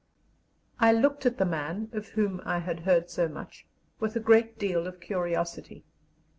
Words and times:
I 0.79 0.93
looked 0.93 1.27
at 1.27 1.37
the 1.37 1.45
man, 1.45 1.91
of 1.93 2.07
whom 2.07 2.41
I 2.43 2.57
had 2.57 2.79
heard 2.79 3.11
so 3.11 3.27
much, 3.27 3.67
with 3.99 4.15
a 4.15 4.19
great 4.19 4.57
deal 4.57 4.87
of 4.87 4.99
curiosity. 4.99 5.83